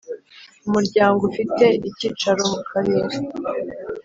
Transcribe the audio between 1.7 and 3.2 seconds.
icyicaro mu karere